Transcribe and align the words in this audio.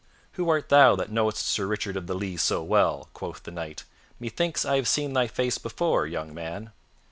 "Who 0.31 0.49
art 0.49 0.69
thou 0.69 0.95
that 0.95 1.11
knowest 1.11 1.45
Sir 1.45 1.67
Richard 1.67 1.95
of 1.95 2.07
the 2.07 2.15
Lea 2.15 2.35
so 2.35 2.63
well?" 2.63 3.09
quoth 3.13 3.43
the 3.43 3.51
Knight. 3.51 3.83
"Methinks 4.19 4.65
I 4.65 4.77
have 4.77 4.87
seen 4.87 5.13
thy 5.13 5.27
face 5.27 5.59
before, 5.59 6.07
young 6.07 6.33
man." 6.33 6.71